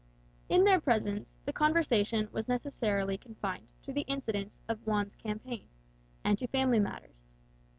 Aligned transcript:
In 0.49 0.63
their 0.63 0.81
presence 0.81 1.35
the 1.45 1.53
conversation 1.53 2.27
was 2.31 2.47
necessarily 2.47 3.19
confined 3.19 3.67
to 3.83 3.93
the 3.93 4.01
incidents 4.07 4.59
of 4.67 4.79
Juan's 4.83 5.13
campaign, 5.13 5.67
and 6.23 6.39
to 6.39 6.47
family 6.47 6.79
matters. 6.79 7.35